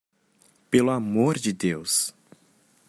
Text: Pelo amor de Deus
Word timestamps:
Pelo 0.67 0.89
amor 0.89 1.37
de 1.37 1.53
Deus 1.53 2.11